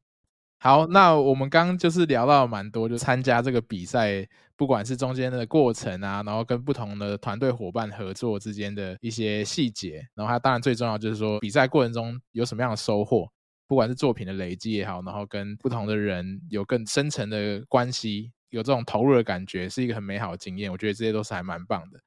[0.57, 13.25] 好，那我们刚就是聊到蛮多，就参加这个比赛，不管是中间的过程啊，然后跟不同的团队伙伴合作之间的一些细节，然后它当然最重要就是说比赛过程中有什么样的收获，
[13.69, 20.69] 不管是作品的累积也好，然后跟不同的人有更深层的关系，有这种投入的感觉，是一个很美好的经验。
[20.69, 21.97] 我觉得这些都是还蛮棒的。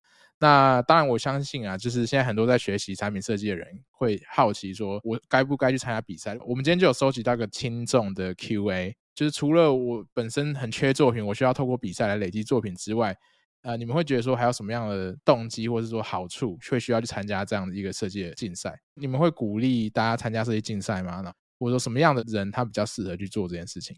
[0.43, 6.37] 那当然，我相信啊，就是现在很多在学习产品设计的人会好奇说，我该不该去参加比赛？
[6.45, 13.17] 我们今天就有收集到一个听众的 Q&A，就是除了我本身很缺作品，我需要透过比赛来累积作品之外，
[13.61, 18.77] 呃，你们会觉得说还有什么样的动机或者说好处，会需要去参加这样的一个设计的竞赛？
[18.95, 21.21] 你们会鼓励大家参加设计竞赛吗？
[21.21, 23.97] 那或者说什么样的人他比较适合去做这件事情？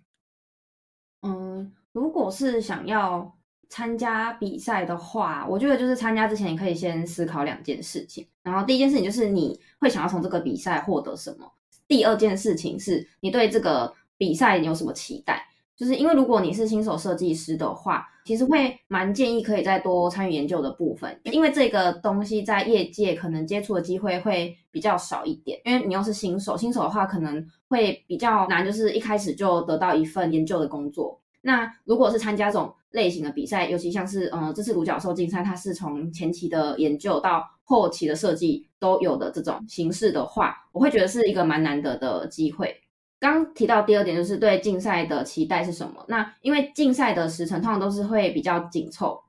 [1.22, 3.35] 嗯，如果是想要。
[3.68, 8.27] 参加比赛的话，我觉得就是参加之前，你可以先思考两件事情。
[8.42, 11.50] 然后第一件事情就是你会想要从这个比赛获得什么。
[11.87, 15.46] 第二件事情是你对这个比赛有什么期待？
[15.77, 25.61] 就是因为如果你是新手设计师的话，其实会蛮建议可以再多参与研究的部分，因为这个东西在业界可能接触的机会会比较少一点。
[25.64, 31.20] 因为你又是新手，新手的话可能会比较难，就是一开始就得到一份研究的工作。
[31.46, 42.74] 那如果是参加这种类型的比赛，尤其像是嗯这次独角兽竞赛，它是从前期的研究到后期的设计都有的这种形式的话，我会觉得是一个蛮难得的机会。
[43.20, 46.02] 刚提到第二点就是对竞赛的期待是什么？
[46.09, 49.22] 那因为竞赛的时程通常都是会比较紧凑，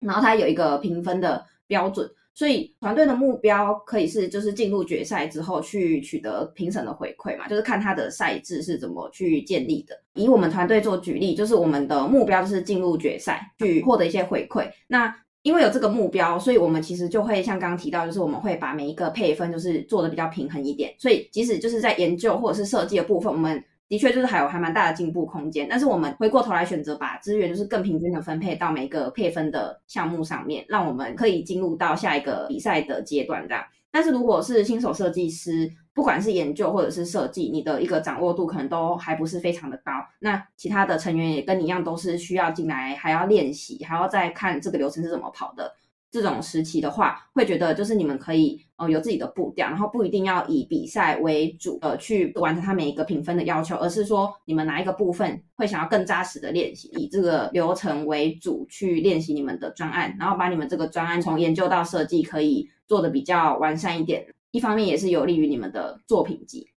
[0.00, 2.10] 然后它有一个评分的标准。
[2.34, 9.94] 所以团队的目标可以是，就是进入决赛之后去取得评审的回馈嘛，就是看他的赛制是怎么去建立的。
[10.14, 14.68] 以我们团队做举例，就是我们的目标就是进入决赛，去获得一些回馈。
[14.88, 20.92] 那因为有这个目标，所以我们其实就会像刚刚提到，就是我们会把每一个配分就是做的比较平衡一点。
[20.98, 33.62] 所以即使就是在研究或者是设计的部分，我们的确就是还有还蛮大的进步空间，但是我们回过头来选择把资源就是更平均的分配到每个配分的项目上面，让我们可以进入到下一个比赛的阶段这样。
[33.90, 39.92] 但是如果是新手设计师，不管是研究或者是设计，你的一个掌握度可能都还不是非常的高。
[40.18, 45.72] 那其他的成员也跟你一样，都是需要进来还要练习，还要再看这个流程是怎么跑的。
[46.14, 64.24] 这种时期的话，会觉得就是你们可以呃有自己的步调，然后不一定要以比赛为主呃去完成它每一个评分的要求，而是说你们哪一个部分会想要更扎实的练习，以这个流程为主去练习你们的专案，然后把你们这个专案从研究到设计可以做的比较完善一点。
[64.52, 66.68] 一方面也是有利于你们的作品集。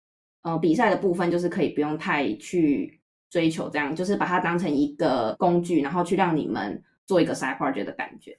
[0.44, 8.38] 呃，比赛的部分就是可以不用太去追求这样，就是把它当成一个工具，然后去让你们做一个 side project 的感觉。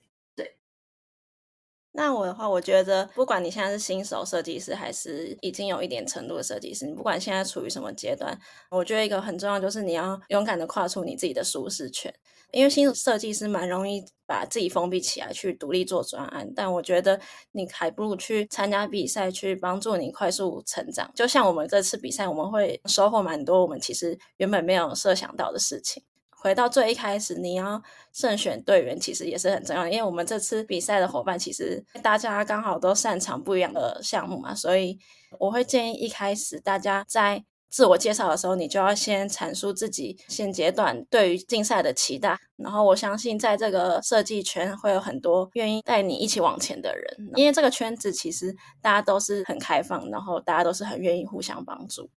[1.93, 12.13] 那我的话，我觉得不管你现在是新手设计师，还是已经有一点程度的设计师，你不管现在处于什么阶段，我觉得一个很重要就是你要勇敢的跨出你自己的舒适圈。
[12.51, 16.49] 因为新手设计师蛮容易把自己封闭起来，去独立做专案。
[16.55, 17.19] 但我觉得
[17.51, 21.11] 你还不如去参加比赛，去帮助你快速成长。
[21.13, 26.01] 就像我们这次比赛，我们会收获蛮多，我们其实原本没有设想到的事情。
[26.47, 27.83] 回到最一开始，你要
[28.13, 29.91] 慎选队员，其实也是很重要的。
[29.91, 34.97] 因为我们这次比赛的伙伴，其实大家刚好都擅长不一样的项目嘛，所以
[35.39, 42.39] 我会建议一开始大家在自我介绍的时候，你就要先阐述自己现阶段对于竞赛的期待。
[42.55, 52.09] 然后我相信，在这个设计圈会有很多愿意带你一起往前的人，因为这个圈子其实大家都是很开放，然后大家都是很愿意互相帮助。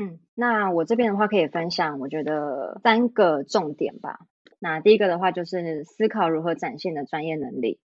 [0.00, 4.20] 嗯，那我这边的话可以分享，我觉得三个重点吧。
[4.60, 7.80] 那第一个的话就是思考如何展现的专业能力，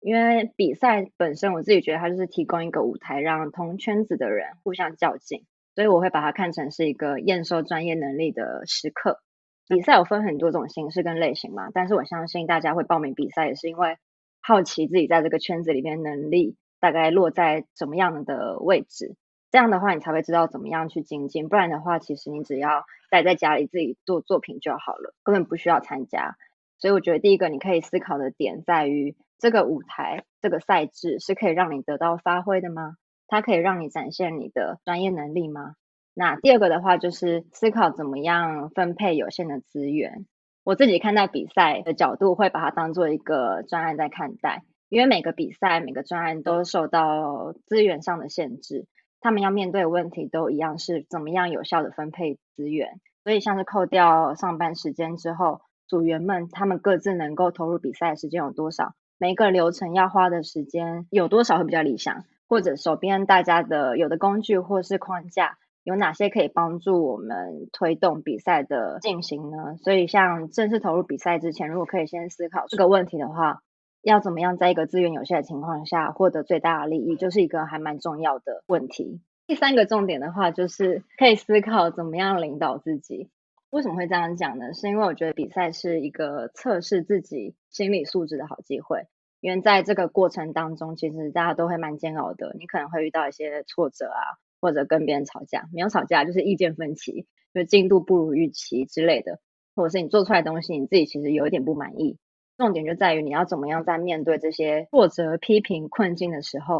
[0.00, 9.20] 因为比赛本身我自己觉得它就是提供一个舞台，让同圈子的人互相较劲，所以我会把它看成是一个验收专业能力的时刻。
[9.66, 13.96] 比赛有分很多种形式跟类型嘛，但是我相信大家会报名比赛也是因为
[14.40, 19.16] 好奇自己在这个圈子里边能力大概落在什么样的位置。
[19.50, 21.48] 这样的话，你才会知道怎么样去精进。
[21.48, 26.36] 不然的话，其实你只要待在家里自己做作品就好了，根本不需要参加。
[26.78, 32.96] 所以我觉得第一个你可以思考的点在于，这个舞台、这个赛制是可以让你得到发挥的吗？
[33.26, 35.74] 它可以让你展现你的专业能力吗？
[36.14, 40.26] 那第二个的话，就是思考怎么样分配有限的资源。
[40.64, 48.86] 我自己看待比赛的角度，会把它当做一个专案在看待，因为每个比赛、每个专案都受到资源上的限制。
[49.20, 53.00] 他们要面对的问题都一样，是怎么样有效的分配资源。
[53.24, 58.94] 所以像是扣掉上班时间之后，组员们他们各自能够投入比赛的时间有多少？
[59.18, 62.24] 每一个流程要花的时间有多少会比较理想？
[62.48, 69.76] 或者手边大家的有的工具或是框架有哪些可以帮助我们推动比赛的进行呢？
[69.82, 73.62] 所以像正式投入比赛之前，如果可以先思考这个问题的话。
[74.08, 79.20] 要怎么样在一个资源有限的情况下获得最大的利益，就是一个还蛮重要的问题。
[79.46, 83.28] 第三个重点的话，就是可以思考怎么样领导自己。
[83.68, 84.72] 为什么会这样讲呢？
[84.72, 89.06] 是因为我觉得比赛是一个测试自己心理素质的好机会。
[89.40, 92.56] 因为在这个过程当中，其实大家都会蛮煎熬的。
[92.58, 99.38] 你可能会遇到一些挫折啊，或者跟别人吵架，没有吵架就是意见分歧，就是进度不如预期之类的，
[99.76, 102.16] 或者是你做出来的东西你自己其实有一点不满意。
[102.58, 106.76] 重点就在于你要怎么样在面对这些挫折、批评、困境的时候，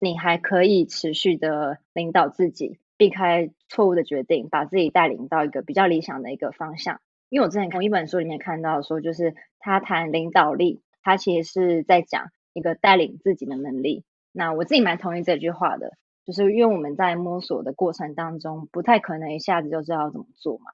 [0.00, 7.00] 你还可以持续的领导自己，避开错误的决定，把自己带领到一个比较理想的一个方向。
[7.28, 10.82] 因为我之前从一本书里面看到说，就是他谈领导力。
[11.00, 14.04] 他其实是在讲一个带领自己的能力。
[14.30, 15.92] 那我自己蛮同意这句话的，
[16.26, 20.64] 就是因为我们在摸索的过程当中，不太可能一下子就知道怎么做嘛。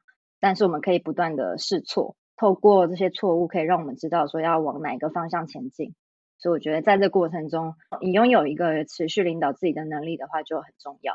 [0.41, 5.95] 但是我们可以不断的试错，透过这些错误，可以让我们知道说要往哪一个方向前进。
[6.39, 11.15] 所以我觉得在这过程中，你拥有一个持续领导自己的能力的话，就很重要。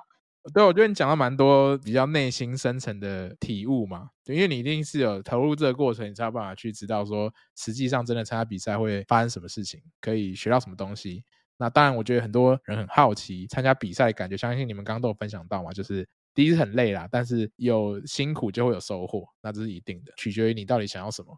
[0.54, 11.24] 对，我觉得你讲了蛮多比较内心深层的体悟嘛，因为你一定是有投入这个过程，你才有办法去知道说，实际上真的参加比赛会发生什么事情，可以学到什么东西。
[11.58, 21.38] 那当然，我觉得很多人很好奇参加比赛感觉，相信你们刚刚都有分享到嘛，就是第一是很累啦，但是有辛苦就会有收获，那这是一定的，取决于你到底想要什么。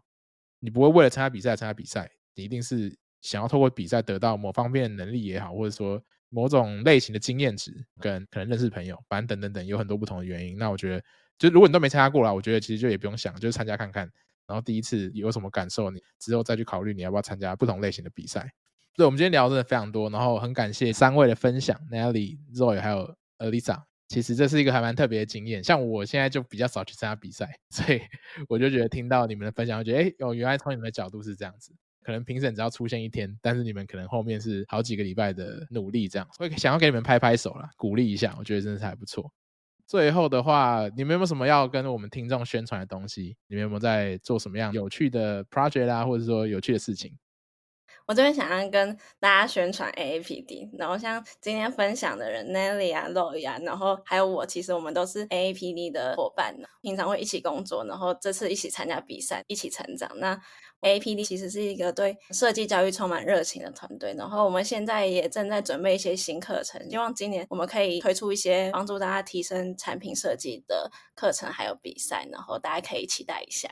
[0.60, 6.02] 你不会为了参加比赛参加比赛，你一定是想要透过比赛得到某方面的能力也好，或者说。
[6.34, 10.56] 某种类型的经验值，跟可能认识朋友，反正等等等，有很多不同的原因。
[10.56, 11.04] 那我觉得，
[11.36, 14.10] 就如果你都没参加过啦，我觉得其实就也不用想，就是参加看看，
[14.46, 18.50] 然后第一次有什么感受，你之后再去考虑你要不要参加不同类型的比赛。
[18.94, 23.82] 对，我们今天聊的真的非常多，然后很感谢三位的分享，Nelly、Roy 还有 Alyssa。
[24.12, 27.98] 其实这是一个还蛮特别的经验，像我现在就比较少去参加比赛， 所以
[28.46, 31.72] 我就觉得听到你们的分享，我觉得哎，哦，原来从你们的角度是这样子。
[32.02, 39.32] 可能评审只要出现一天，但是你们可能后面是好几个礼拜的努力，这样，所以想要给你们拍拍手啦，鼓励一下，我觉得真的是还不错。
[39.86, 43.36] 最后的话，你们有没有什么要跟我们听众宣传的东西？
[43.46, 47.16] 你们有没有在做什么样有趣的 project 啦，或者说有趣的事情？
[48.06, 60.10] 我这边想要跟大家宣传 AAPD，然后像今天分享的人 Nelly 啊、Zoe 啊，然后还有我，其实我们都是 AAPD 的伙伴，平常会一起工作，然后这次一起参加比赛，一起成长。
[60.16, 60.40] 那
[60.80, 73.70] AAPD 其实是一个对设计教育充满热情的团队，然后我们现在也正在准备一些新课程，希望今年我们可以推出一些帮助大家提升产品设计的课程，还有比赛，然后大家可以期待一下。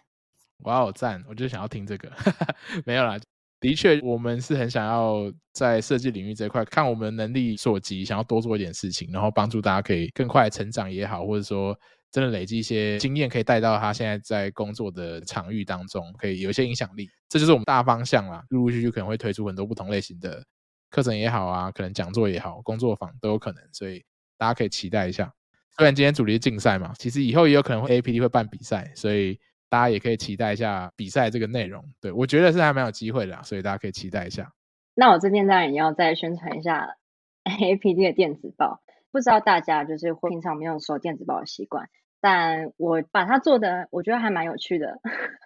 [0.65, 1.25] 哇，好赞！
[1.29, 2.13] 我就想要听这个，
[2.87, 3.19] 没有啦。
[3.61, 11.79] 的确，我们是很想要在设计领域这一块，看我们能力所及，想要多做一点事情，然后帮助大家可以更快成长也好，或者说
[12.11, 17.07] 真的累积一些经验，可以带到他现在在工作的场域当中，可以有一些影响力。
[17.29, 18.43] 这就是我们大方向啦。
[18.49, 20.43] 陆陆续续可能会推出很多不同类型的
[20.89, 24.03] 课程也好啊，可能讲座也好，工作坊都有可能，所以
[24.39, 25.31] 大家可以期待一下。
[25.77, 29.39] 虽然今天主题是竞赛嘛，其实以后也有可能会 AAPD 会办比赛，所以。
[29.71, 34.53] 大家也可以期待一下比赛这个内容，对，我觉得是还蛮有机会的，所以大家可以期待一下。
[34.95, 36.97] 那我这边当然也要再宣传一下
[37.45, 41.89] A P D 的电子报，不知道大家就是会平常没有收电子报的习惯，
[42.21, 44.99] 但我把它做的我觉得还蛮有趣的。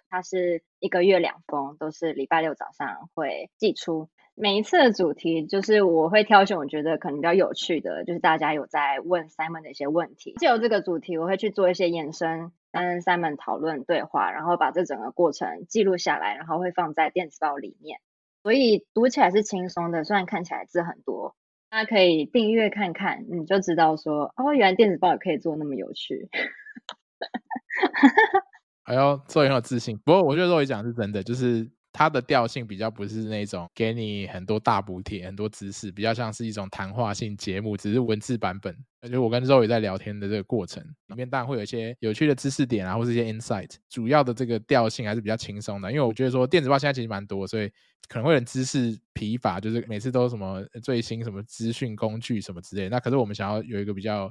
[0.09, 4.09] 它是一个月两封，都是礼拜六早上会寄出。
[4.33, 12.51] 每一次的主题就是我会挑选我觉得可能比较有趣的，就是大家有在问 Simon 的一些问题，借由这个主题我会去做一些延伸。
[12.81, 17.99] 跟 Simon 讨论对话，然后把这整个过程记录下来，然后会放在电子报里面，
[18.43, 20.03] 所以读起来是轻松的。
[20.03, 21.35] 虽然看起来字很多，
[21.69, 26.29] 大家可以订阅看看，你就知道说哦，原来电子报也可以做那么有趣。
[28.83, 29.97] 还要，做很有自信。
[30.03, 31.69] 不过我觉得肉爷讲是真的，就是。
[31.97, 38.75] 它的调性比较不是那种给你很多大补贴、很多知识，比较像是一种谈话性节目，只是文字版本。
[38.99, 43.69] 而且我跟肉也在聊天的这个过程里面，当然会有一些有趣的知识点啊，或是一些 insight。
[43.87, 47.69] 主要的这个调性还是比较轻松的，因为我觉得说电子报现在其实蛮多，所以
[48.09, 52.89] 可能会有点知识疲乏，就是每次都什么最新什么资讯工具什么之类。
[52.89, 54.29] 那可是我们想要有一个比较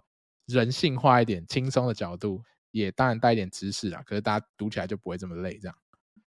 [0.48, 2.42] 人性化一点、轻松的角度，
[2.72, 4.02] 也当然带一点知识啊。
[4.04, 5.74] 可是大家读起来就不会这么累，这样。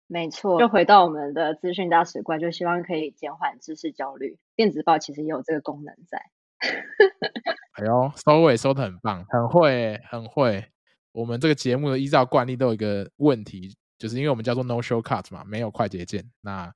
[0.08, 4.39] 没错，就回到我们的资讯大使馆，就希望可以减缓知识焦虑。
[4.55, 6.22] 电子报其实也有这个功能在。
[7.78, 10.66] 哎呦，收尾收得很棒，很会，很会。
[11.12, 16.24] 我们这个节目的依照惯例都有一个问题，就是因为我们叫做 No Shortcut 嘛，没有快捷键。
[16.41, 16.74] 那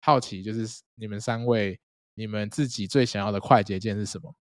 [0.00, 1.80] 好奇就是你们三位，
[2.14, 4.34] 你们自己最想要的快捷键是什么？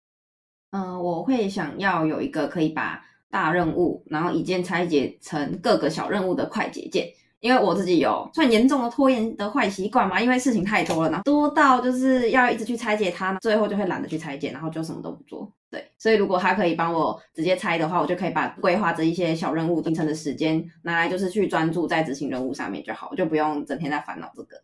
[0.72, 7.08] 嗯、呃，我会想要有一个可以把大任务，然后一键拆解成各个小任务的快捷键。
[7.44, 15.52] 因为我自己有算严重的拖延的坏习惯嘛，因为事情太多了呢，多到就是要一直去拆解它，最后就会懒得去拆解，然后就什么都不做。
[15.70, 24.56] 对，所以如果他可以帮我直接拆的话，我就可以把规划这一些小任务形成的时间拿来就是去专注在执行任务上面就好，就不用整天在烦恼这个。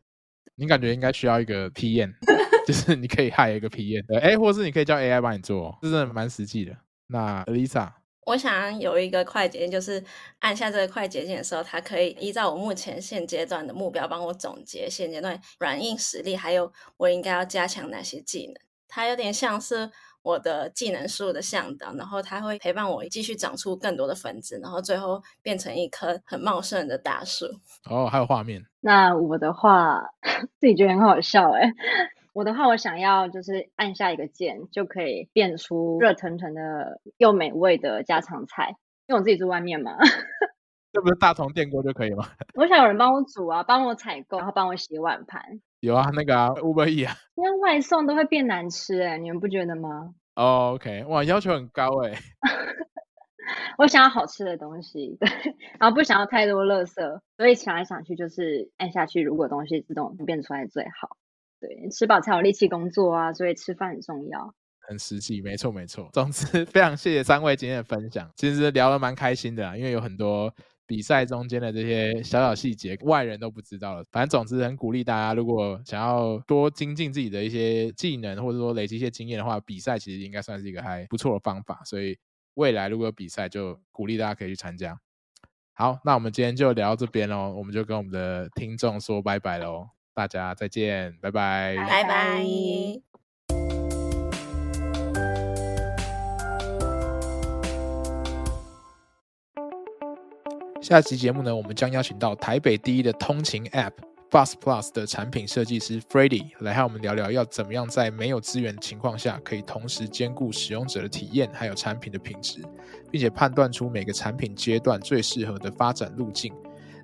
[0.55, 2.13] 你感觉应该需要一个 PM，
[2.65, 6.73] 就是你可以害一个 PM，哎，或是你可以叫 AI 帮你做，这真的蛮实际的。
[7.07, 7.89] 那 Lisa，
[8.26, 10.03] 我想有一个快捷键，就是
[10.39, 18.55] 按下这个快捷键的时候，它可以依照我目前现阶段的目标帮我总结现阶段软硬实力，还有我应该要加强哪些技能。
[18.88, 19.91] 它有点像是。
[20.22, 27.45] 我的技能树的向导，然后它会陪伴我继续长出更多的分支，然后最后变成一棵很茂盛的大树。
[27.89, 28.61] 哦，还有画面。
[28.82, 30.01] 那我的话，
[30.59, 31.72] 自己觉得很好笑哎。
[32.34, 38.75] 我的话，我想要就是按下一个键，就可以变出热腾腾的又美味的家常菜。
[39.07, 39.97] 因为我自己住外面嘛，
[40.93, 42.27] 这不是大同电锅就可以吗？
[42.53, 45.41] 我想有人帮我煮啊，帮我采购，然后帮我洗碗盘。
[45.80, 50.13] 有啊，那个啊，Uber Eats 啊，因为外送都会变难吃哎，你们不觉得吗？
[50.36, 52.13] 哦、oh，OK，哇，要求很高哎。
[53.80, 55.27] 我想要好吃的东西，对，
[55.80, 61.17] 然后不想要太多垃圾，所以想来想去就是按下去，如果东西自动变出来最好。
[61.60, 64.53] 对，吃饱才有力气工作啊，所以吃饭很重要。
[64.88, 66.10] 很实际，没错没错。
[66.14, 70.53] 总之， 非常谢谢三位今天的分享，其实聊得蛮开心的，因为有很多。
[70.89, 74.03] 比赛中间的这些小小细节，外人都不知道了。
[74.12, 81.80] 反正总之很鼓励大家，如果想要多精进自己的一些技能，或者说累积一些经验的话，比赛其实应该算是一个还不错的方法。
[81.86, 82.18] 所以
[82.55, 84.99] 未来如果有比赛，就鼓励大家可以去参加。
[85.74, 89.89] 好，那我们今天就聊到这边喽，我们就跟我们的听众说拜拜喽，
[90.20, 92.43] 大家再见，拜拜，拜拜。
[100.82, 103.93] 下期节目呢，我们将邀请到台北第一的通勤 App
[104.30, 112.61] Bus Plus 的产品设计师 Freddy 来和我们聊聊，要怎么样在没有资源的情况下，可以同时兼顾使用者的体验还有产品的品质，
[113.09, 116.53] 并且判断出每个产品阶段最适合的发展路径。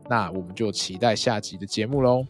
[0.10, 2.26] 那我们就期待下集的节目喽！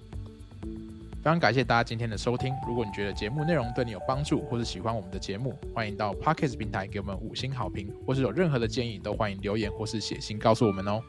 [1.25, 2.53] 非常感谢大家今天的收听。
[2.67, 11.01] 如果你觉得节目内容对你有帮助，或是喜欢我们的节目，欢迎到 Pocket 平台给我们五星好评，或是有任何的建议，都欢迎留言或是写信告诉我们哦。